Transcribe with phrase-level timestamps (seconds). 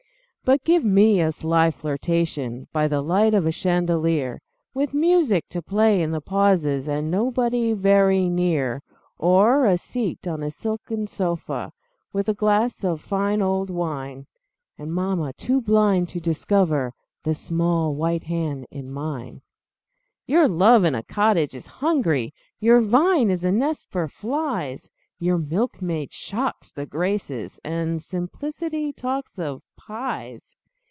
[0.43, 4.41] But give me a sly flirtation By the light of a chandelier
[4.73, 8.81] With music to play in the pauses, And nobody very near;
[9.19, 11.71] Or a seat on a silken sofa,
[12.11, 14.25] With a glass of pure old wine,
[14.79, 16.93] And mamma too blind to discover
[17.23, 19.43] The small white hand in mine.
[20.25, 24.89] Your love in a cottage is hungry, Your vine is a nest for flies
[25.19, 30.55] Your milkmaid shocks the Graces, And simplicity talks of pies!